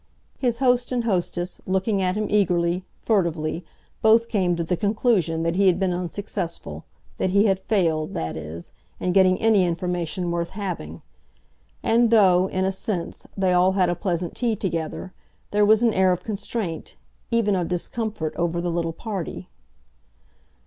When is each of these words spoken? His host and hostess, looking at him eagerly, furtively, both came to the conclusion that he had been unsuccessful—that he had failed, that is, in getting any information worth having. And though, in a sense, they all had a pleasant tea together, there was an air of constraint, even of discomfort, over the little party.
His 0.39 0.57
host 0.57 0.91
and 0.91 1.03
hostess, 1.03 1.61
looking 1.67 2.01
at 2.01 2.15
him 2.15 2.25
eagerly, 2.27 2.83
furtively, 3.01 3.63
both 4.01 4.29
came 4.29 4.55
to 4.55 4.63
the 4.63 4.75
conclusion 4.75 5.43
that 5.43 5.55
he 5.55 5.67
had 5.67 5.79
been 5.79 5.93
unsuccessful—that 5.93 7.29
he 7.29 7.45
had 7.45 7.59
failed, 7.59 8.15
that 8.15 8.35
is, 8.35 8.73
in 8.99 9.11
getting 9.13 9.39
any 9.39 9.63
information 9.63 10.31
worth 10.31 10.49
having. 10.57 11.03
And 11.83 12.09
though, 12.09 12.49
in 12.49 12.65
a 12.65 12.71
sense, 12.71 13.27
they 13.37 13.53
all 13.53 13.73
had 13.73 13.89
a 13.89 13.95
pleasant 13.95 14.35
tea 14.35 14.55
together, 14.55 15.13
there 15.51 15.67
was 15.67 15.83
an 15.83 15.93
air 15.93 16.11
of 16.11 16.23
constraint, 16.23 16.95
even 17.29 17.55
of 17.55 17.67
discomfort, 17.67 18.33
over 18.37 18.59
the 18.59 18.71
little 18.71 18.93
party. 18.93 19.49